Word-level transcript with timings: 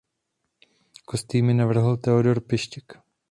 Kostýmy 1.05 1.53
navrhl 1.53 1.97
Theodor 1.97 2.39
Pištěk. 2.41 2.93